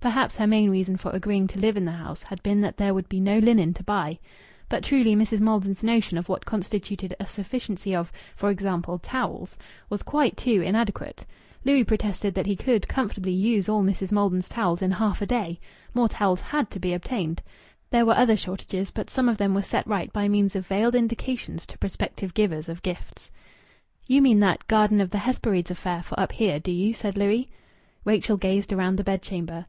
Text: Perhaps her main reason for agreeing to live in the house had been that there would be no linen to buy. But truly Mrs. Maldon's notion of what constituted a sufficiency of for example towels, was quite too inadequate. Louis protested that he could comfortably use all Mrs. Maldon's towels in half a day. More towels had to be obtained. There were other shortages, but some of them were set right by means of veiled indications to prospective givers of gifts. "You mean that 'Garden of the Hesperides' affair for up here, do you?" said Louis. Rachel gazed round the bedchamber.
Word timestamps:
Perhaps 0.00 0.36
her 0.36 0.46
main 0.46 0.70
reason 0.70 0.96
for 0.96 1.10
agreeing 1.10 1.48
to 1.48 1.58
live 1.58 1.76
in 1.76 1.84
the 1.84 1.90
house 1.90 2.22
had 2.22 2.40
been 2.44 2.60
that 2.60 2.76
there 2.76 2.92
would 2.94 3.08
be 3.08 3.18
no 3.18 3.38
linen 3.40 3.72
to 3.74 3.82
buy. 3.82 4.16
But 4.68 4.84
truly 4.84 5.16
Mrs. 5.16 5.40
Maldon's 5.40 5.82
notion 5.82 6.16
of 6.18 6.28
what 6.28 6.44
constituted 6.44 7.16
a 7.18 7.26
sufficiency 7.26 7.96
of 7.96 8.12
for 8.36 8.50
example 8.50 8.98
towels, 9.00 9.58
was 9.90 10.04
quite 10.04 10.36
too 10.36 10.60
inadequate. 10.62 11.26
Louis 11.64 11.82
protested 11.82 12.34
that 12.34 12.46
he 12.46 12.54
could 12.54 12.86
comfortably 12.86 13.32
use 13.32 13.68
all 13.68 13.82
Mrs. 13.82 14.12
Maldon's 14.12 14.48
towels 14.48 14.82
in 14.82 14.90
half 14.92 15.20
a 15.20 15.26
day. 15.26 15.58
More 15.94 16.08
towels 16.08 16.42
had 16.42 16.70
to 16.72 16.78
be 16.78 16.92
obtained. 16.92 17.42
There 17.90 18.06
were 18.06 18.16
other 18.16 18.36
shortages, 18.36 18.92
but 18.92 19.10
some 19.10 19.28
of 19.28 19.38
them 19.38 19.52
were 19.52 19.62
set 19.62 19.86
right 19.86 20.12
by 20.12 20.28
means 20.28 20.54
of 20.54 20.66
veiled 20.66 20.94
indications 20.94 21.66
to 21.66 21.78
prospective 21.78 22.34
givers 22.34 22.68
of 22.68 22.82
gifts. 22.82 23.32
"You 24.06 24.22
mean 24.22 24.38
that 24.40 24.68
'Garden 24.68 25.00
of 25.00 25.10
the 25.10 25.18
Hesperides' 25.18 25.72
affair 25.72 26.04
for 26.04 26.20
up 26.20 26.32
here, 26.32 26.60
do 26.60 26.70
you?" 26.70 26.92
said 26.94 27.16
Louis. 27.16 27.48
Rachel 28.04 28.36
gazed 28.36 28.70
round 28.70 28.96
the 28.96 29.02
bedchamber. 29.04 29.66